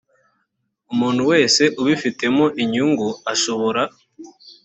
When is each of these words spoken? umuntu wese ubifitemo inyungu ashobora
umuntu 0.93 1.21
wese 1.31 1.63
ubifitemo 1.81 2.45
inyungu 2.63 3.07
ashobora 3.33 3.81